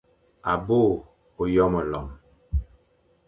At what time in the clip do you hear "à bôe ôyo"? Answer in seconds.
0.51-1.65